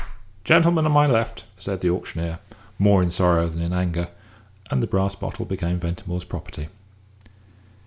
[0.43, 2.39] Gentleman on my left," said the auctioneer,
[2.79, 4.07] more in sorrow than in anger
[4.71, 6.69] and the brass bottle became Ventimore's property.